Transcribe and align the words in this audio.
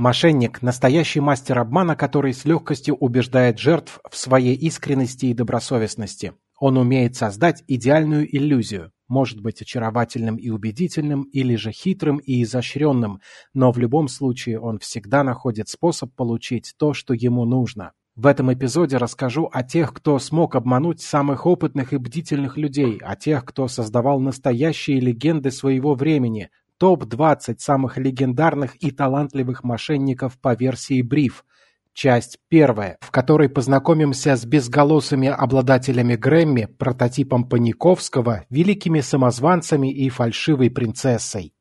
Мошенник– 0.00 0.62
настоящий 0.62 1.20
мастер 1.20 1.58
обмана, 1.58 1.94
который 1.94 2.32
с 2.32 2.46
легкостью 2.46 2.94
убеждает 2.94 3.58
жертв 3.58 4.00
в 4.10 4.16
своей 4.16 4.54
искренности 4.54 5.26
и 5.26 5.34
добросовестности. 5.34 6.32
Он 6.58 6.78
умеет 6.78 7.16
создать 7.16 7.62
идеальную 7.68 8.34
иллюзию, 8.34 8.92
может 9.08 9.42
быть 9.42 9.60
очаровательным 9.60 10.36
и 10.36 10.48
убедительным, 10.48 11.24
или 11.24 11.54
же 11.54 11.70
хитрым 11.70 12.16
и 12.16 12.42
изощренным, 12.44 13.20
но 13.52 13.72
в 13.72 13.78
любом 13.78 14.08
случае 14.08 14.58
он 14.58 14.78
всегда 14.78 15.22
находит 15.22 15.68
способ 15.68 16.14
получить 16.14 16.72
то, 16.78 16.94
что 16.94 17.12
ему 17.12 17.44
нужно. 17.44 17.92
В 18.16 18.26
этом 18.26 18.50
эпизоде 18.52 18.96
расскажу 18.96 19.50
о 19.52 19.62
тех, 19.62 19.92
кто 19.92 20.18
смог 20.18 20.56
обмануть 20.56 21.02
самых 21.02 21.44
опытных 21.44 21.92
и 21.92 21.98
бдительных 21.98 22.56
людей, 22.56 22.98
о 23.02 23.16
тех, 23.16 23.44
кто 23.44 23.68
создавал 23.68 24.18
настоящие 24.18 24.98
легенды 24.98 25.50
своего 25.50 25.94
времени, 25.94 26.48
Топ-20 26.80 27.56
самых 27.58 27.98
легендарных 27.98 28.82
и 28.82 28.90
талантливых 28.90 29.64
мошенников 29.64 30.40
по 30.40 30.54
версии 30.54 31.02
Бриф. 31.02 31.44
Часть 31.92 32.38
первая, 32.48 32.96
в 33.02 33.10
которой 33.10 33.50
познакомимся 33.50 34.34
с 34.34 34.46
безголосыми 34.46 35.28
обладателями 35.28 36.16
Грэмми, 36.16 36.68
прототипом 36.78 37.46
Паниковского, 37.46 38.46
великими 38.48 39.00
самозванцами 39.00 39.92
и 39.92 40.08
фальшивой 40.08 40.70
принцессой. 40.70 41.52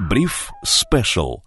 Бриф 0.00 0.50
Спешл 0.64 1.44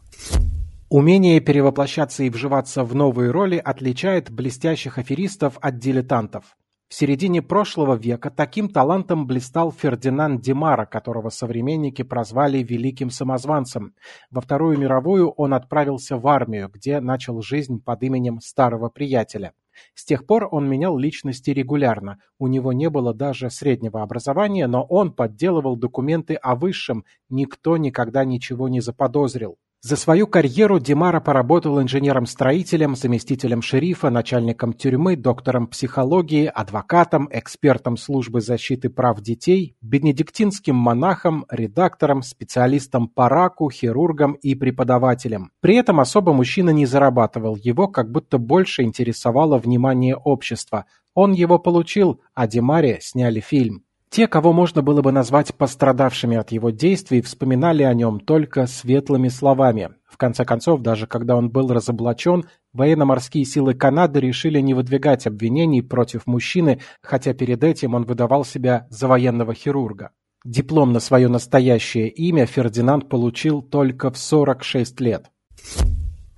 Умение 0.89 1.41
перевоплощаться 1.41 2.23
и 2.23 2.29
вживаться 2.29 2.85
в 2.85 2.95
новые 2.95 3.31
роли 3.31 3.57
отличает 3.57 4.31
блестящих 4.31 4.99
аферистов 4.99 5.57
от 5.59 5.79
дилетантов. 5.79 6.45
В 6.89 6.93
середине 6.93 7.41
прошлого 7.41 7.95
века 7.95 8.29
таким 8.29 8.69
талантом 8.69 9.27
блистал 9.27 9.73
Фердинанд 9.73 10.41
Димара, 10.41 10.85
которого 10.85 11.27
современники 11.27 12.01
прозвали 12.01 12.59
«великим 12.59 13.09
самозванцем». 13.09 13.93
Во 14.31 14.39
Вторую 14.39 14.77
мировую 14.77 15.29
он 15.31 15.53
отправился 15.53 16.17
в 16.17 16.25
армию, 16.27 16.69
где 16.73 17.01
начал 17.01 17.41
жизнь 17.41 17.81
под 17.83 18.03
именем 18.03 18.39
старого 18.39 18.87
приятеля. 18.87 19.51
С 19.95 20.05
тех 20.05 20.25
пор 20.25 20.47
он 20.49 20.69
менял 20.69 20.97
личности 20.97 21.49
регулярно, 21.49 22.19
у 22.39 22.47
него 22.47 22.71
не 22.71 22.89
было 22.89 23.13
даже 23.13 23.49
среднего 23.49 24.01
образования, 24.01 24.67
но 24.67 24.81
он 24.83 25.11
подделывал 25.11 25.75
документы 25.75 26.35
о 26.35 26.55
высшем, 26.55 27.03
никто 27.27 27.75
никогда 27.75 28.23
ничего 28.23 28.69
не 28.69 28.79
заподозрил. 28.79 29.57
За 29.81 29.95
свою 29.95 30.25
карьеру 30.25 30.79
Димара 30.79 31.19
поработал 31.19 31.79
инженером-строителем, 31.79 32.95
заместителем 32.95 33.61
шерифа, 33.61 34.09
начальником 34.09 34.73
тюрьмы, 34.73 35.15
доктором 35.15 35.67
психологии, 35.67 36.45
адвокатом, 36.47 37.29
экспертом 37.31 37.95
службы 37.95 38.41
защиты 38.41 38.89
прав 38.89 39.21
детей, 39.21 39.75
бенедиктинским 39.81 40.75
монахом, 40.75 41.45
редактором, 41.51 42.23
специалистом 42.23 43.07
по 43.07 43.29
раку, 43.29 43.69
хирургом 43.69 44.33
и 44.33 44.55
преподавателем. 44.55 45.51
При 45.61 45.75
этом 45.75 45.99
особо 45.99 46.33
мужчина 46.33 46.71
не 46.71 46.87
зарабатывал, 46.87 47.55
его 47.55 47.87
как 47.87 48.11
будто 48.11 48.39
больше 48.39 48.81
интересовало 48.81 49.59
внимание 49.59 50.15
общества. 50.15 50.85
Он 51.13 51.33
его 51.33 51.59
получил, 51.59 52.19
а 52.33 52.47
Димаре 52.47 52.97
сняли 53.01 53.41
фильм. 53.41 53.83
Те, 54.09 54.27
кого 54.27 54.53
можно 54.53 54.81
было 54.81 55.01
бы 55.01 55.11
назвать 55.11 55.53
пострадавшими 55.53 56.37
от 56.37 56.51
его 56.51 56.69
действий, 56.69 57.21
вспоминали 57.21 57.83
о 57.83 57.93
нем 57.93 58.19
только 58.19 58.65
светлыми 58.65 59.27
словами. 59.27 59.89
В 60.05 60.17
конце 60.17 60.45
концов, 60.45 60.81
даже 60.81 61.07
когда 61.07 61.35
он 61.35 61.49
был 61.49 61.71
разоблачен, 61.71 62.45
военно-морские 62.73 63.45
силы 63.45 63.73
Канады 63.73 64.19
решили 64.19 64.59
не 64.61 64.73
выдвигать 64.73 65.27
обвинений 65.27 65.81
против 65.81 66.25
мужчины, 66.25 66.79
хотя 67.01 67.33
перед 67.33 67.63
этим 67.63 67.93
он 67.93 68.05
выдавал 68.05 68.45
себя 68.45 68.87
за 68.89 69.07
военного 69.07 69.53
хирурга. 69.53 70.11
Диплом 70.45 70.93
на 70.93 70.99
свое 71.01 71.27
настоящее 71.27 72.07
имя 72.07 72.45
Фердинанд 72.45 73.09
получил 73.09 73.61
только 73.61 74.09
в 74.09 74.17
46 74.17 75.01
лет. 75.01 75.29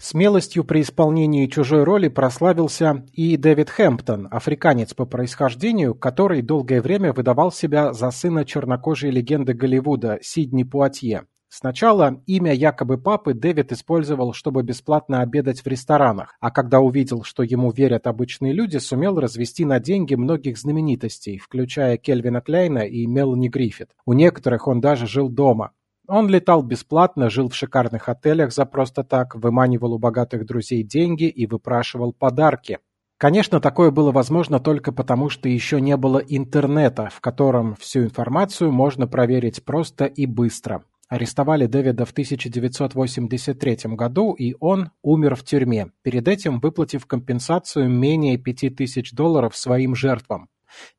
Смелостью 0.02 0.64
при 0.64 0.82
исполнении 0.82 1.46
чужой 1.48 1.84
роли 1.84 2.08
прославился 2.08 3.06
и 3.12 3.36
Дэвид 3.36 3.70
Хэмптон, 3.70 4.30
африканец 4.32 4.94
по 4.94 5.06
происхождению, 5.06 5.94
который 5.94 6.42
долгое 6.42 6.82
время 6.82 7.12
выдавал 7.12 7.52
себя 7.52 7.92
за 7.92 8.10
сына 8.12 8.46
чернокожей 8.46 9.12
легенды 9.12 9.54
Голливуда 9.54 10.18
Сидни 10.22 10.64
Пуатье. 10.64 11.26
Сначала 11.50 12.22
имя 12.28 12.54
якобы 12.54 12.98
папы 12.98 13.34
Дэвид 13.34 13.74
использовал, 13.74 14.34
чтобы 14.34 14.64
бесплатно 14.64 15.22
обедать 15.22 15.62
в 15.62 15.68
ресторанах, 15.68 16.38
а 16.40 16.50
когда 16.50 16.80
увидел, 16.80 17.24
что 17.24 17.44
ему 17.44 17.72
верят 17.72 18.08
обычные 18.08 18.54
люди, 18.54 18.78
сумел 18.78 19.20
развести 19.20 19.66
на 19.66 19.80
деньги 19.80 20.16
многих 20.16 20.58
знаменитостей, 20.60 21.40
включая 21.40 21.98
Кельвина 21.98 22.40
Клейна 22.40 22.86
и 22.86 23.06
Мелани 23.06 23.50
Гриффит. 23.50 23.90
У 24.06 24.14
некоторых 24.14 24.68
он 24.68 24.80
даже 24.80 25.08
жил 25.08 25.28
дома. 25.28 25.72
Он 26.12 26.28
летал 26.28 26.64
бесплатно, 26.64 27.30
жил 27.30 27.50
в 27.50 27.56
шикарных 27.56 28.10
отелях 28.10 28.52
за 28.52 28.66
просто 28.66 29.04
так, 29.04 29.36
выманивал 29.36 29.94
у 29.94 30.00
богатых 30.00 30.44
друзей 30.44 30.82
деньги 30.82 31.26
и 31.26 31.46
выпрашивал 31.46 32.14
подарки. 32.14 32.80
Конечно, 33.18 33.62
такое 33.62 33.92
было 33.92 34.12
возможно 34.12 34.60
только 34.60 34.92
потому, 34.92 35.30
что 35.30 35.48
еще 35.48 35.80
не 35.80 35.96
было 35.98 36.18
интернета, 36.18 37.10
в 37.14 37.22
котором 37.22 37.76
всю 37.76 38.06
информацию 38.06 38.72
можно 38.72 39.06
проверить 39.06 39.64
просто 39.64 40.06
и 40.06 40.26
быстро. 40.26 40.84
Арестовали 41.10 41.68
Дэвида 41.68 42.06
в 42.06 42.12
1983 42.12 43.78
году, 43.96 44.34
и 44.34 44.56
он 44.60 44.90
умер 45.04 45.36
в 45.36 45.44
тюрьме, 45.44 45.92
перед 46.02 46.28
этим 46.28 46.60
выплатив 46.60 47.06
компенсацию 47.06 47.88
менее 47.88 48.40
5000 48.40 49.14
долларов 49.14 49.56
своим 49.56 49.94
жертвам. 49.94 50.50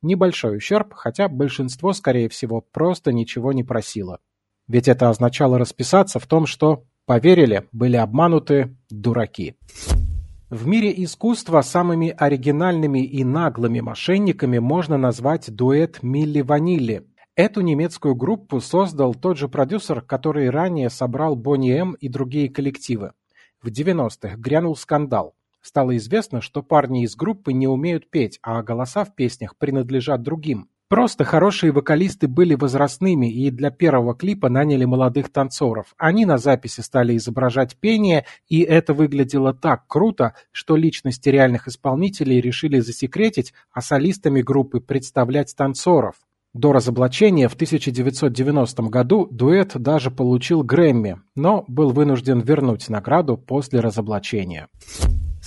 Небольшой 0.03 0.59
ущерб, 0.59 0.94
хотя 0.94 1.28
большинство, 1.28 1.93
скорее 1.94 2.28
всего, 2.28 2.60
просто 2.60 3.12
ничего 3.12 3.53
не 3.53 3.65
просило. 3.65 4.20
Ведь 4.70 4.86
это 4.86 5.08
означало 5.08 5.58
расписаться 5.58 6.20
в 6.20 6.28
том, 6.28 6.47
что 6.47 6.84
поверили, 7.04 7.66
были 7.72 7.97
обмануты 7.97 8.76
дураки. 8.88 9.56
В 10.48 10.64
мире 10.69 10.94
искусства 11.03 11.62
самыми 11.62 12.14
оригинальными 12.16 13.04
и 13.04 13.25
наглыми 13.25 13.81
мошенниками 13.81 14.60
можно 14.60 14.97
назвать 14.97 15.53
дуэт 15.53 16.04
Милли 16.04 16.42
Ванилли. 16.42 17.04
Эту 17.34 17.62
немецкую 17.62 18.14
группу 18.14 18.60
создал 18.60 19.12
тот 19.16 19.38
же 19.38 19.48
продюсер, 19.48 20.03
который 20.03 20.50
ранее 20.50 20.88
собрал 20.88 21.34
Бонни 21.34 21.72
М 21.72 21.94
и 21.94 22.08
другие 22.08 22.48
коллективы. 22.48 23.10
В 23.60 23.70
90-х 23.70 24.37
грянул 24.37 24.76
скандал. 24.76 25.34
Стало 25.62 25.97
известно, 25.97 26.41
что 26.41 26.62
парни 26.62 27.02
из 27.02 27.16
группы 27.16 27.52
не 27.52 27.66
умеют 27.66 28.08
петь, 28.08 28.38
а 28.41 28.62
голоса 28.62 29.04
в 29.04 29.16
песнях 29.16 29.56
принадлежат 29.56 30.22
другим. 30.22 30.69
Просто 30.91 31.23
хорошие 31.23 31.71
вокалисты 31.71 32.27
были 32.27 32.56
возрастными 32.56 33.33
и 33.33 33.53
для 33.53 33.71
первого 33.71 34.12
клипа 34.12 34.49
наняли 34.49 34.84
молодых 34.84 35.31
танцоров. 35.31 35.95
Они 35.97 36.25
на 36.27 36.37
записи 36.37 36.81
стали 36.81 37.17
изображать 37.17 37.77
пение, 37.77 38.27
и 38.49 38.62
это 38.62 38.93
выглядело 38.93 39.55
так 39.55 39.87
круто, 39.87 40.34
что 40.50 40.75
личности 40.75 41.29
реальных 41.29 41.69
исполнителей 41.69 42.41
решили 42.41 42.81
засекретить, 42.81 43.55
а 43.73 43.83
солистами 43.83 44.43
группы 44.43 44.81
представлять 44.81 45.55
танцоров. 45.55 46.17
До 46.55 46.73
разоблачения 46.73 47.49
в 47.49 47.55
1990 47.55 48.83
году 48.83 49.29
дуэт 49.31 49.81
даже 49.81 50.11
получил 50.11 50.65
Грэмми, 50.65 51.21
но 51.37 51.65
был 51.69 51.93
вынужден 51.93 52.41
вернуть 52.41 52.89
награду 52.89 53.37
после 53.37 53.79
разоблачения. 53.79 54.67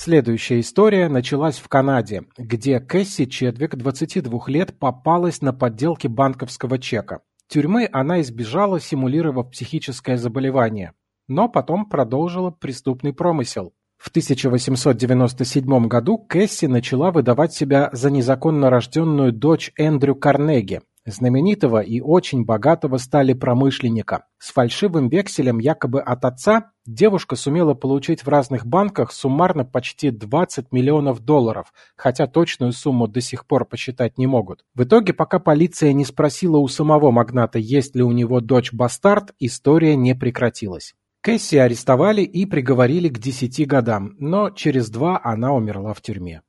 Следующая 0.06 0.59
история 0.59 1.08
началась 1.08 1.59
в 1.59 1.69
Канаде, 1.69 2.25
где 2.38 2.81
Кэсси 2.81 3.25
Чедвик, 3.25 3.78
22 3.78 4.41
лет, 4.47 4.78
попалась 4.78 5.41
на 5.41 5.53
подделке 5.53 6.09
банковского 6.09 6.78
чека. 6.78 7.22
Тюрьмы 7.47 7.88
она 7.90 8.19
избежала, 8.19 8.81
симулировав 8.81 9.52
психическое 9.52 10.18
заболевание, 10.18 10.91
но 11.30 11.47
потом 11.47 11.86
продолжила 11.86 12.52
преступный 12.52 13.14
промысел. 13.14 13.72
В 13.96 14.09
1897 14.09 15.88
году 15.88 16.18
Кэсси 16.18 16.66
начала 16.66 17.12
выдавать 17.12 17.53
себя 17.53 17.90
за 17.94 18.12
незаконно 18.12 18.70
рожденную 18.70 19.31
дочь 19.31 19.72
Эндрю 19.78 20.16
Карнеги, 20.16 20.81
знаменитого 21.06 21.81
и 21.81 22.00
очень 22.00 22.46
богатого 22.46 22.97
стали 22.97 23.34
промышленника. 23.34 24.25
С 24.38 24.52
фальшивым 24.52 25.09
векселем 25.09 25.59
якобы 25.59 26.02
от 26.02 26.26
отца 26.26 26.72
девушка 26.85 27.35
сумела 27.35 27.73
получить 27.73 28.23
в 28.23 28.28
разных 28.28 28.66
банках 28.66 29.11
суммарно 29.11 29.66
почти 29.66 30.11
20 30.11 30.72
миллионов 30.72 31.20
долларов, 31.20 31.73
хотя 31.96 32.28
точную 32.28 32.72
сумму 32.72 33.08
до 33.08 33.22
сих 33.22 33.46
пор 33.46 33.66
посчитать 33.66 34.17
не 34.17 34.28
могут. 34.28 34.66
В 34.76 34.84
итоге, 34.84 35.14
пока 35.14 35.40
полиция 35.40 35.94
не 35.94 36.05
спросила 36.05 36.58
у 36.58 36.67
самого 36.67 37.11
магната, 37.11 37.59
есть 37.59 37.96
ли 37.96 38.03
у 38.03 38.11
него 38.11 38.40
дочь-бастард, 38.40 39.34
история 39.40 39.96
не 39.96 40.16
прекратилась. 40.16 40.96
Кэсси 41.22 41.55
арестовали 41.55 42.22
и 42.22 42.46
приговорили 42.46 43.08
к 43.08 43.17
10 43.17 43.66
годам, 43.66 44.14
но 44.20 44.50
через 44.50 44.90
два 44.90 45.22
она 45.23 45.53
умерла 45.53 45.94
в 45.94 46.02
тюрьме. 46.02 46.41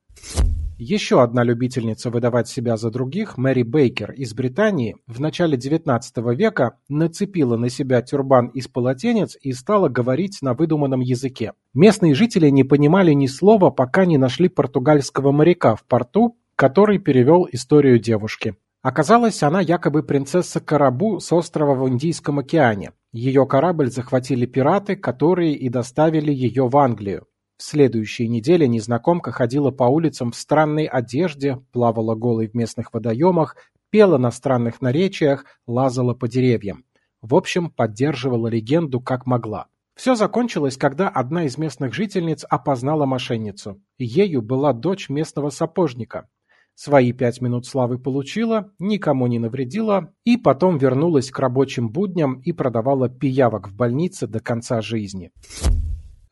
Еще 0.77 1.23
одна 1.23 1.45
любительница 1.45 2.11
выдавать 2.11 2.49
себя 2.49 2.77
за 2.77 2.91
других, 2.91 3.39
Мэри 3.39 3.63
Бейкер 3.63 4.11
из 4.11 4.35
Британии, 4.35 4.97
в 5.07 5.21
начале 5.21 5.57
XIX 5.57 6.01
века 6.35 6.79
нацепила 6.89 7.57
на 7.57 7.69
себя 7.69 8.03
тюрбан 8.03 8.49
из 8.49 8.67
полотенец 8.67 9.37
и 9.41 9.53
стала 9.53 9.89
говорить 9.89 10.39
на 10.43 10.55
выдуманном 10.55 11.01
языке. 11.01 11.53
Местные 11.75 12.17
жители 12.17 12.49
не 12.49 12.65
понимали 12.65 13.13
ни 13.13 13.29
слова, 13.29 13.71
пока 13.71 14.05
не 14.05 14.19
нашли 14.19 14.49
португальского 14.49 15.31
моряка 15.31 15.77
в 15.77 15.85
порту, 15.85 16.37
который 16.57 16.99
перевел 16.99 17.47
историю 17.53 18.01
девушки. 18.01 18.57
Оказалось, 18.83 19.45
она 19.45 19.61
якобы 19.61 20.03
принцесса 20.03 20.61
Карабу 20.61 21.21
с 21.21 21.33
острова 21.33 21.75
в 21.75 21.89
Индийском 21.89 22.41
океане. 22.41 22.91
Ее 23.13 23.47
корабль 23.47 23.91
захватили 23.91 24.45
пираты, 24.45 24.97
которые 24.97 25.55
и 25.55 25.69
доставили 25.69 26.33
ее 26.33 26.69
в 26.69 26.77
Англию. 26.77 27.27
В 27.57 27.63
следующей 27.63 28.29
неделе 28.29 28.67
незнакомка 28.67 29.31
ходила 29.31 29.71
по 29.71 29.85
улицам 29.85 30.33
в 30.33 30.37
странной 30.37 30.87
одежде, 30.87 31.59
плавала 31.73 32.17
голой 32.17 32.49
в 32.49 32.55
местных 32.55 32.93
водоемах, 32.93 33.57
пела 33.91 34.19
на 34.19 34.33
странных 34.33 34.81
наречиях, 34.81 35.45
лазала 35.67 36.15
по 36.15 36.27
деревьям. 36.27 36.85
В 37.23 37.37
общем, 37.37 37.71
поддерживала 37.71 38.49
легенду 38.49 39.01
как 39.01 39.25
могла. 39.25 39.69
Все 39.95 40.17
закончилось, 40.17 40.77
когда 40.77 41.09
одна 41.09 41.45
из 41.45 41.57
местных 41.57 41.95
жительниц 41.95 42.45
опознала 42.51 43.07
мошенницу. 43.07 43.81
Ею 43.99 44.43
была 44.43 44.73
дочь 44.73 45.09
местного 45.09 45.51
сапожника. 45.51 46.29
Свои 46.75 47.13
пять 47.13 47.41
минут 47.41 47.67
славы 47.67 47.99
получила, 47.99 48.73
никому 48.81 49.29
не 49.29 49.39
навредила 49.39 50.13
и 50.25 50.37
потом 50.37 50.77
вернулась 50.77 51.31
к 51.31 51.39
рабочим 51.39 51.89
будням 51.89 52.41
и 52.41 52.51
продавала 52.51 53.09
пиявок 53.09 53.69
в 53.69 53.77
больнице 53.77 54.27
до 54.27 54.41
конца 54.41 54.81
жизни. 54.81 55.31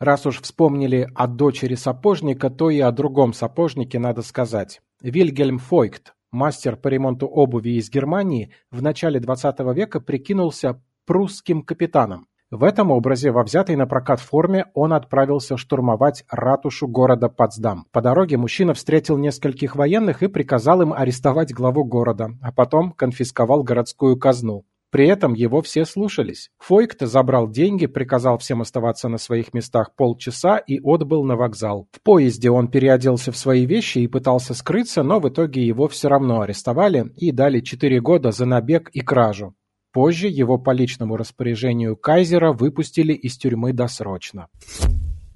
Раз 0.02 0.26
уж 0.26 0.40
вспомнили 0.40 1.08
о 1.14 1.28
дочери 1.28 1.76
сапожника, 1.76 2.50
то 2.50 2.70
и 2.70 2.81
о 2.81 2.90
другом 2.90 3.32
сапожнике 3.32 4.00
надо 4.00 4.22
сказать. 4.22 4.81
Вильгельм 5.00 5.58
Фойкт, 5.58 6.14
мастер 6.32 6.75
по 6.75 6.88
ремонту 6.88 7.28
обуви 7.28 7.78
из 7.78 7.88
Германии, 7.88 8.50
в 8.72 8.82
начале 8.82 9.20
20 9.20 9.60
века 9.76 10.00
прикинулся 10.00 10.82
прусским 11.06 11.62
капитаном. 11.62 12.26
В 12.50 12.64
этом 12.64 12.90
образе, 12.90 13.31
во 13.31 13.44
взятой 13.44 13.76
на 13.76 13.87
прокат 13.87 14.19
форме, 14.19 14.66
он 14.75 14.93
отправился 14.93 15.56
штурмовать 15.56 16.25
ратушу 16.28 16.88
города 16.88 17.28
Потсдам. 17.28 17.87
По 17.93 18.02
дороге 18.02 18.37
мужчина 18.37 18.75
встретил 18.75 19.19
нескольких 19.19 19.76
военных 19.76 20.25
и 20.25 20.26
приказал 20.26 20.82
им 20.82 20.93
арестовать 20.93 21.55
главу 21.55 21.84
города, 21.84 22.31
а 22.43 22.50
потом 22.50 22.90
конфисковал 22.90 23.62
городскую 23.62 24.19
казну. 24.19 24.64
При 24.92 25.08
этом 25.08 25.32
его 25.32 25.62
все 25.62 25.86
слушались. 25.86 26.50
Фойкт 26.58 27.00
забрал 27.00 27.48
деньги, 27.48 27.86
приказал 27.86 28.36
всем 28.36 28.60
оставаться 28.60 29.08
на 29.08 29.16
своих 29.16 29.54
местах 29.54 29.96
полчаса 29.96 30.58
и 30.58 30.80
отбыл 30.80 31.24
на 31.24 31.34
вокзал. 31.34 31.88
В 31.92 32.02
поезде 32.02 32.50
он 32.50 32.68
переоделся 32.68 33.32
в 33.32 33.38
свои 33.38 33.64
вещи 33.64 34.00
и 34.00 34.06
пытался 34.06 34.52
скрыться, 34.52 35.02
но 35.02 35.18
в 35.18 35.26
итоге 35.30 35.66
его 35.66 35.88
все 35.88 36.08
равно 36.08 36.42
арестовали 36.42 37.10
и 37.16 37.32
дали 37.32 37.60
4 37.60 38.02
года 38.02 38.32
за 38.32 38.44
набег 38.44 38.90
и 38.92 39.00
кражу. 39.00 39.54
Позже 39.92 40.28
его 40.28 40.58
по 40.58 40.72
личному 40.72 41.16
распоряжению 41.16 41.96
кайзера 41.96 42.52
выпустили 42.52 43.14
из 43.14 43.38
тюрьмы 43.38 43.72
досрочно. 43.72 44.48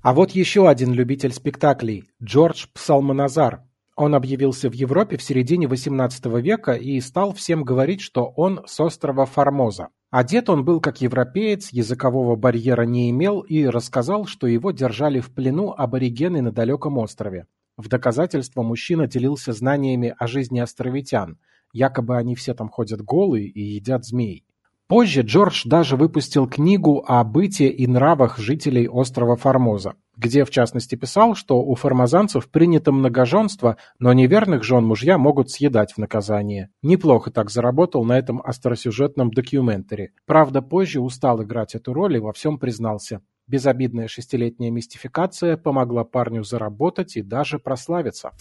А 0.03 0.13
вот 0.13 0.33
еще 0.33 0.69
один 0.69 0.93
любитель 0.93 1.33
спектаклей– 1.33 2.05
Джордж 2.23 2.67
Псалмоназар, 2.75 3.63
он 3.97 4.15
объявился 4.15 4.69
в 4.69 4.75
Европе 4.75 5.17
в 5.17 5.23
середине 5.23 5.67
XVIII 5.67 6.41
века 6.41 6.73
и 6.73 7.01
стал 7.01 7.33
всем 7.33 7.65
говорить, 7.65 8.03
что 8.03 8.27
он 8.37 8.61
с 8.67 8.79
острова 8.79 9.25
Формоза. 9.25 9.89
Одет 10.11 10.51
он 10.51 10.65
был 10.65 10.81
как 10.81 11.01
европеец, 11.01 11.71
языкового 11.73 12.37
барьера 12.37 12.83
не 12.83 13.11
имел 13.11 13.41
и 13.41 13.65
рассказал, 13.65 14.27
что 14.27 14.47
его 14.47 14.71
держали 14.71 15.21
в 15.21 15.33
плену 15.33 15.75
аборигены 15.77 16.43
на 16.43 16.53
далеком 16.53 16.99
острове. 16.99 17.47
В 17.77 17.89
доказательство 17.89 18.63
мужчина 18.63 19.07
делился 19.07 19.53
знаниями 19.53 20.15
о 20.19 20.27
жизни 20.27 20.61
островитян. 20.61 21.39
Якобы 21.73 22.17
они 22.17 22.35
все 22.35 22.55
там 22.55 22.69
ходят 22.69 23.03
голые 23.03 23.47
и 23.47 23.61
едят 23.61 24.05
змей. 24.05 24.45
Позже 24.89 25.23
Джордж 25.23 25.63
даже 25.65 25.97
выпустил 25.97 26.47
книгу 26.47 27.05
о 27.07 27.25
бытии 27.25 27.69
и 27.69 27.87
нравах 27.87 28.39
жителей 28.39 28.89
острова 28.89 29.37
Формоза, 29.37 29.95
где 30.17 30.45
в 30.45 30.51
частности 30.51 30.95
писал, 30.95 31.35
что 31.35 31.63
у 31.63 31.75
формозанцев 31.75 32.51
принято 32.51 32.93
многоженство, 32.93 33.77
но 33.99 34.13
неверных 34.13 34.65
жен 34.65 34.85
мужья 34.85 35.19
могут 35.19 35.51
съедать 35.51 35.93
в 35.93 35.99
наказание. 35.99 36.71
Неплохо 36.83 37.31
так 37.31 37.51
заработал 37.51 38.05
на 38.05 38.19
этом 38.19 38.41
остросюжетном 38.43 39.31
документаре. 39.31 40.13
Правда, 40.27 40.63
позже 40.63 41.01
устал 41.01 41.43
играть 41.43 41.75
эту 41.75 41.93
роль 41.93 42.17
и 42.17 42.21
во 42.21 42.33
всем 42.33 42.59
признался. 42.59 43.21
Безобидная 43.47 44.09
шестилетняя 44.09 44.71
мистификация 44.71 45.57
помогла 45.57 46.03
парню 46.05 46.43
заработать 46.43 47.17
и 47.17 47.23
даже 47.23 47.59
прославиться. 47.59 48.33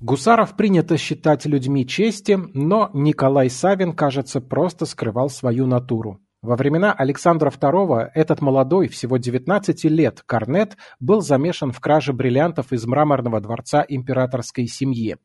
Гусаров 0.00 0.54
принято 0.54 0.96
считать 0.96 1.44
людьми 1.46 1.86
чести, 1.86 2.38
но 2.54 2.90
Николай 2.92 3.50
Савин, 3.50 3.94
кажется, 3.94 4.40
просто 4.40 4.86
скрывал 4.86 5.28
свою 5.28 5.66
натуру. 5.66 6.20
Во 6.40 6.54
времена 6.54 6.92
Александра 6.92 7.50
II 7.50 8.10
этот 8.14 8.40
молодой, 8.40 8.86
всего 8.86 9.16
19 9.16 9.84
лет, 9.86 10.22
корнет 10.24 10.76
был 11.00 11.20
замешан 11.20 11.72
в 11.72 11.80
краже 11.80 12.12
бриллиантов 12.12 12.72
из 12.72 12.86
мраморного 12.86 13.40
дворца 13.40 13.84
императорской 13.88 14.68
семьи. 14.68 15.16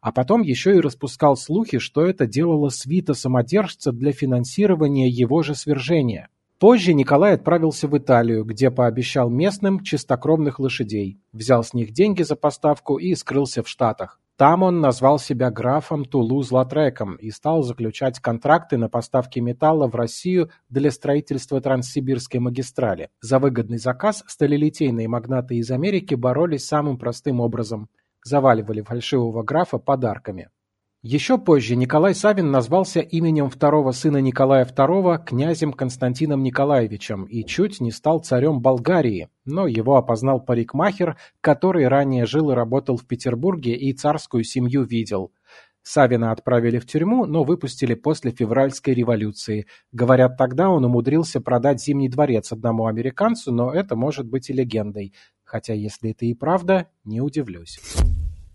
А 0.00 0.12
потом 0.12 0.40
еще 0.40 0.74
и 0.74 0.80
распускал 0.80 1.36
слухи, 1.36 1.78
что 1.78 2.06
это 2.06 2.26
делала 2.26 2.70
свита 2.70 3.12
самодержца 3.12 3.92
для 3.92 4.12
финансирования 4.12 5.10
его 5.10 5.42
же 5.42 5.54
свержения. 5.54 6.30
Позже 6.58 6.94
Николай 6.94 7.34
отправился 7.34 7.86
в 7.86 7.98
Италию, 7.98 8.44
где 8.44 8.70
пообещал 8.70 9.28
местным 9.28 9.82
чистокровных 9.82 10.58
лошадей, 10.58 11.20
взял 11.34 11.64
с 11.64 11.74
них 11.74 11.92
деньги 11.92 12.22
за 12.22 12.34
поставку 12.34 12.96
и 12.96 13.14
скрылся 13.14 13.62
в 13.62 13.68
Штатах. 13.68 14.21
Там 14.36 14.62
он 14.62 14.80
назвал 14.80 15.18
себя 15.18 15.50
графом 15.50 16.04
Тулуз-Латреком 16.04 17.16
и 17.16 17.30
стал 17.30 17.62
заключать 17.62 18.18
контракты 18.18 18.76
на 18.76 18.88
поставки 18.88 19.38
металла 19.38 19.88
в 19.88 19.94
Россию 19.94 20.50
для 20.68 20.90
строительства 20.90 21.60
Транссибирской 21.60 22.40
магистрали. 22.40 23.10
За 23.20 23.38
выгодный 23.38 23.78
заказ 23.78 24.24
сталелитейные 24.26 25.06
магнаты 25.06 25.56
из 25.56 25.70
Америки 25.70 26.14
боролись 26.14 26.66
самым 26.66 26.98
простым 26.98 27.40
образом– 27.40 27.88
заваливали 28.24 28.82
фальшивого 28.82 29.42
графа 29.42 29.78
подарками. 29.78 30.48
Еще 31.04 31.36
позже 31.36 31.74
Николай 31.74 32.14
Савин 32.14 32.52
назвался 32.52 33.00
именем 33.00 33.50
второго 33.50 33.90
сына 33.90 34.18
Николая 34.18 34.64
II 34.64 35.24
князем 35.24 35.72
Константином 35.72 36.44
Николаевичем 36.44 37.24
и 37.24 37.44
чуть 37.44 37.80
не 37.80 37.90
стал 37.90 38.20
царем 38.20 38.60
Болгарии, 38.60 39.28
но 39.44 39.66
его 39.66 39.96
опознал 39.96 40.38
парикмахер, 40.38 41.16
который 41.40 41.88
ранее 41.88 42.24
жил 42.24 42.52
и 42.52 42.54
работал 42.54 42.96
в 42.96 43.04
Петербурге 43.04 43.74
и 43.74 43.92
царскую 43.92 44.44
семью 44.44 44.84
видел. 44.84 45.32
Савина 45.82 46.30
отправили 46.30 46.78
в 46.78 46.86
тюрьму, 46.86 47.26
но 47.26 47.42
выпустили 47.42 47.94
после 47.94 48.30
февральской 48.30 48.94
революции. 48.94 49.66
Говорят, 49.90 50.36
тогда 50.36 50.70
он 50.70 50.84
умудрился 50.84 51.40
продать 51.40 51.82
Зимний 51.82 52.10
дворец 52.10 52.52
одному 52.52 52.86
американцу, 52.86 53.50
но 53.52 53.72
это 53.74 53.96
может 53.96 54.28
быть 54.28 54.50
и 54.50 54.52
легендой. 54.52 55.12
Хотя, 55.42 55.74
если 55.74 56.12
это 56.12 56.26
и 56.26 56.34
правда, 56.34 56.86
не 57.02 57.20
удивлюсь. 57.20 57.80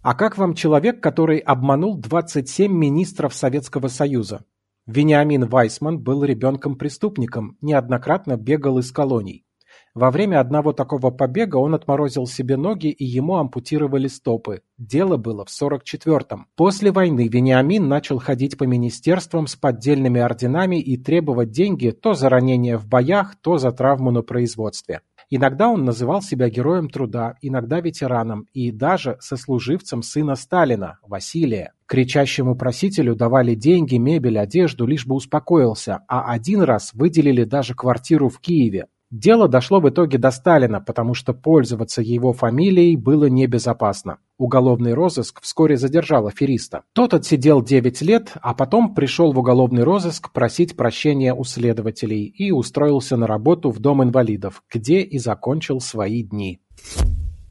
А 0.07 0.13
как 0.13 0.37
вам 0.37 0.53
человек, 0.53 1.03
который 1.03 1.39
обманул 1.39 1.97
27 1.97 2.71
министров 2.71 3.33
Советского 3.33 3.89
Союза? 3.89 4.45
Вениамин 4.85 5.47
Вайсман 5.47 5.99
был 5.99 6.23
ребенком-преступником, 6.23 7.57
неоднократно 7.59 8.37
бегал 8.37 8.77
из 8.77 8.89
колоний. 8.93 9.43
Во 9.93 10.09
время 10.09 10.39
одного 10.39 10.71
такого 10.71 11.11
побега 11.11 11.57
он 11.57 11.75
отморозил 11.75 12.25
себе 12.25 12.55
ноги 12.55 12.87
и 12.87 13.03
ему 13.03 13.35
ампутировали 13.35 14.07
стопы. 14.07 14.61
Дело 14.77 15.17
было 15.17 15.43
в 15.43 15.49
44-м. 15.49 16.47
После 16.55 16.93
войны 16.93 17.27
Вениамин 17.27 17.89
начал 17.89 18.17
ходить 18.19 18.57
по 18.57 18.63
министерствам 18.63 19.45
с 19.45 19.57
поддельными 19.57 20.21
орденами 20.21 20.79
и 20.79 20.95
требовать 20.95 21.51
деньги 21.51 21.89
то 21.89 22.13
за 22.13 22.29
ранения 22.29 22.77
в 22.77 22.87
боях, 22.87 23.35
то 23.41 23.57
за 23.57 23.73
травму 23.73 24.11
на 24.11 24.21
производстве. 24.21 25.01
Иногда 25.29 25.67
он 25.67 25.83
называл 25.83 26.21
себя 26.21 26.49
героем 26.49 26.89
труда, 26.89 27.35
иногда 27.41 27.81
ветераном 27.81 28.47
и 28.53 28.71
даже 28.71 29.17
сослуживцем 29.19 30.01
сына 30.01 30.35
Сталина, 30.35 30.99
Василия. 31.01 31.73
Кричащему 31.85 32.55
просителю 32.55 33.13
давали 33.15 33.53
деньги, 33.53 33.97
мебель, 33.97 34.39
одежду, 34.39 34.85
лишь 34.85 35.05
бы 35.05 35.15
успокоился, 35.15 35.99
а 36.07 36.31
один 36.31 36.61
раз 36.61 36.93
выделили 36.93 37.43
даже 37.43 37.75
квартиру 37.75 38.29
в 38.29 38.39
Киеве. 38.39 38.87
Дело 39.09 39.47
дошло 39.47 39.79
в 39.79 39.87
итоге 39.87 40.17
до 40.17 40.31
Сталина, 40.31 40.81
потому 40.81 41.13
что 41.13 41.33
пользоваться 41.33 42.01
его 42.01 42.33
фамилией 42.33 42.97
было 42.97 43.25
небезопасно. 43.29 44.17
Уголовный 44.37 44.93
розыск 44.93 45.39
вскоре 45.41 45.77
задержал 45.77 46.27
афериста. 46.27 46.83
Тот 46.91 47.13
отсидел 47.13 47.63
9 47.63 48.01
лет, 48.01 48.33
а 48.41 48.53
потом 48.53 48.93
пришел 48.93 49.31
в 49.31 49.39
уголовный 49.39 49.83
розыск 49.83 50.33
просить 50.33 50.75
прощения 50.75 51.33
у 51.33 51.45
следователей 51.45 52.25
и 52.25 52.51
устроился 52.51 53.15
на 53.15 53.27
работу 53.27 53.71
в 53.71 53.79
Дом 53.79 54.03
инвалидов, 54.03 54.61
где 54.69 54.99
и 54.99 55.19
закончил 55.19 55.79
свои 55.79 56.21
дни. 56.21 56.59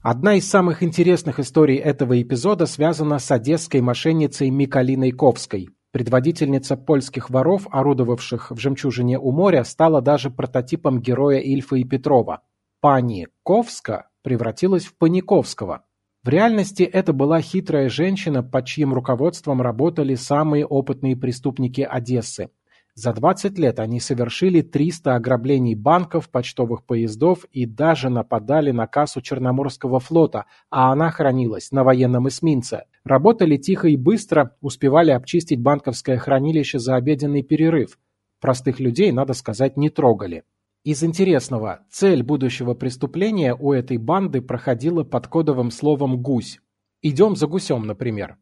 Одна 0.03 0.35
из 0.35 0.47
самых 0.47 0.83
интересных 0.83 1.41
историй 1.41 1.77
этого 1.79 2.21
эпизода 2.21 2.67
связана 2.67 3.19
с 3.19 3.31
одесской 3.31 3.81
мошенницей 3.81 4.51
Микалиной 4.51 5.11
Ковской. 5.11 5.71
Предводительница 5.97 6.77
польских 6.77 7.31
воров, 7.31 7.69
орудовавших 7.71 8.51
в 8.51 8.59
«Жемчужине 8.59 9.19
у 9.19 9.33
моря», 9.33 9.65
стала 9.65 10.03
даже 10.03 10.29
прототипом 10.29 11.01
героя 11.01 11.39
Ильфа 11.39 11.77
и 11.77 11.85
Петрова. 11.85 12.43
Пани 12.83 13.29
Ковска 13.43 14.11
превратилась 14.21 14.85
в 14.85 14.95
Паниковского. 14.99 15.87
В 16.23 16.29
реальности 16.29 16.83
это 16.83 17.15
была 17.15 17.41
хитрая 17.41 17.89
женщина, 17.89 18.43
под 18.43 18.67
чьим 18.67 18.93
руководством 18.93 19.63
работали 19.63 20.17
самые 20.17 20.67
опытные 20.67 21.17
преступники 21.17 21.81
Одессы. 21.81 22.51
За 22.99 23.13
20 23.13 23.59
лет 23.59 23.79
они 23.79 24.01
совершили 24.01 24.63
300 24.63 25.17
ограблений 25.17 25.75
банков, 25.75 26.31
почтовых 26.31 26.83
поездов 26.83 27.45
и 27.53 27.67
даже 27.67 28.09
нападали 28.09 28.71
на 28.71 28.87
кассу 28.87 29.21
Черноморского 29.21 30.01
флота, 30.01 30.47
а 30.71 30.93
она 30.93 31.11
хранилась 31.11 31.73
на 31.73 31.85
военном 31.85 32.27
эсминце. 32.27 32.85
Работали 33.05 33.59
тихо 33.59 33.89
и 33.89 33.99
быстро, 33.99 34.57
успевали 34.63 35.11
обчистить 35.11 35.61
банковское 35.61 36.17
хранилище 36.17 36.79
за 36.79 36.97
обеденный 36.97 37.43
перерыв. 37.43 37.99
Простых 38.41 38.81
людей, 38.81 39.13
надо 39.13 39.35
сказать, 39.35 39.77
не 39.77 39.91
трогали. 39.91 40.45
Из 40.83 41.05
интересного, 41.05 41.81
цель 41.91 42.23
будущего 42.23 42.73
преступления 42.73 43.55
у 43.55 43.73
этой 43.73 43.99
банды 43.99 44.41
проходила 44.41 45.05
под 45.05 45.27
кодовым 45.27 45.71
словом 45.71 46.23
«гусь». 46.23 46.61
«Идем 47.03 47.37
за 47.37 47.47
гусем», 47.47 47.87
например. 47.87 48.39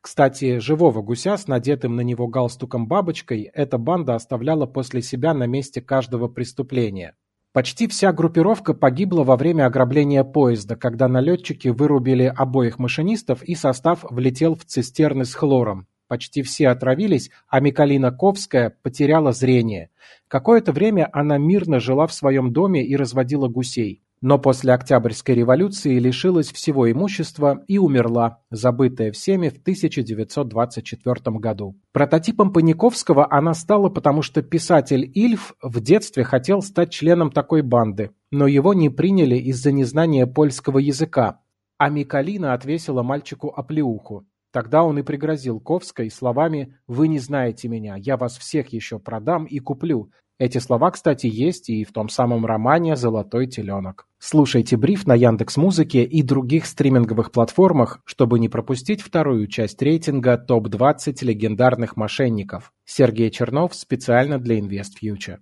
Кстати, 0.00 0.58
живого 0.58 1.02
гуся 1.02 1.36
с 1.36 1.46
надетым 1.46 1.94
на 1.94 2.00
него 2.00 2.26
галстуком-бабочкой 2.26 3.50
эта 3.52 3.76
банда 3.76 4.14
оставляла 4.14 4.66
после 4.66 5.02
себя 5.02 5.34
на 5.34 5.44
месте 5.44 5.82
каждого 5.82 6.28
преступления. 6.28 7.14
Почти 7.52 7.86
вся 7.88 8.12
группировка 8.12 8.74
погибла 8.74 9.24
во 9.24 9.36
время 9.36 9.66
ограбления 9.66 10.24
поезда, 10.24 10.76
когда 10.76 11.08
налетчики 11.08 11.68
вырубили 11.68 12.32
обоих 12.34 12.78
машинистов 12.78 13.42
и 13.42 13.54
состав 13.54 14.04
влетел 14.08 14.54
в 14.54 14.64
цистерны 14.64 15.24
с 15.24 15.34
хлором. 15.34 15.86
Почти 16.06 16.42
все 16.42 16.68
отравились, 16.68 17.30
а 17.48 17.60
Микалина 17.60 18.10
Ковская 18.10 18.74
потеряла 18.82 19.32
зрение. 19.32 19.90
Какое-то 20.28 20.72
время 20.72 21.08
она 21.12 21.38
мирно 21.38 21.78
жила 21.78 22.06
в 22.06 22.12
своем 22.12 22.52
доме 22.52 22.84
и 22.86 22.96
разводила 22.96 23.48
гусей. 23.48 24.02
Но 24.22 24.38
после 24.38 24.74
Октябрьской 24.74 25.34
революции 25.34 25.98
лишилась 25.98 26.52
всего 26.52 26.90
имущества 26.90 27.64
и 27.68 27.78
умерла, 27.78 28.42
забытая 28.50 29.12
всеми 29.12 29.48
в 29.48 29.56
1924 29.58 31.38
году. 31.38 31.76
Прототипом 31.92 32.52
Паниковского 32.52 33.26
она 33.32 33.54
стала, 33.54 33.88
потому 33.88 34.20
что 34.20 34.42
писатель 34.42 35.10
Ильф 35.14 35.54
в 35.62 35.80
детстве 35.80 36.24
хотел 36.24 36.60
стать 36.60 36.90
членом 36.90 37.30
такой 37.30 37.62
банды, 37.62 38.10
но 38.30 38.46
его 38.46 38.74
не 38.74 38.90
приняли 38.90 39.36
из-за 39.36 39.72
незнания 39.72 40.26
польского 40.26 40.78
языка, 40.78 41.40
а 41.78 41.88
Микалина 41.88 42.52
отвесила 42.52 43.02
мальчику 43.02 43.48
оплеуху. 43.48 44.26
Тогда 44.52 44.82
он 44.82 44.98
и 44.98 45.02
пригрозил 45.02 45.60
Ковской 45.60 46.10
словами 46.10 46.76
«Вы 46.86 47.08
не 47.08 47.18
знаете 47.18 47.68
меня, 47.68 47.96
я 47.96 48.18
вас 48.18 48.36
всех 48.36 48.68
еще 48.74 48.98
продам 48.98 49.46
и 49.46 49.60
куплю». 49.60 50.10
Эти 50.40 50.56
слова, 50.56 50.90
кстати, 50.90 51.26
есть 51.26 51.68
и 51.68 51.84
в 51.84 51.92
том 51.92 52.08
самом 52.08 52.46
романе 52.46 52.96
«Золотой 52.96 53.46
теленок». 53.46 54.06
Слушайте 54.18 54.78
бриф 54.78 55.06
на 55.06 55.14
Яндекс 55.14 55.58
Музыке 55.58 56.02
и 56.02 56.22
других 56.22 56.64
стриминговых 56.64 57.30
платформах, 57.30 58.00
чтобы 58.06 58.38
не 58.38 58.48
пропустить 58.48 59.02
вторую 59.02 59.48
часть 59.48 59.82
рейтинга 59.82 60.38
ТОП-20 60.38 61.22
легендарных 61.26 61.98
мошенников. 61.98 62.72
Сергей 62.86 63.30
Чернов 63.30 63.74
специально 63.74 64.38
для 64.38 64.58
InvestFuture. 64.58 65.40